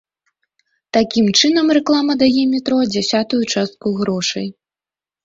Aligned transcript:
Такім 0.95 1.25
чынам, 1.39 1.67
рэклама 1.77 2.13
дае 2.21 2.43
метро 2.53 2.79
дзясятую 2.95 3.43
частку 3.57 3.93
грошай. 4.01 4.47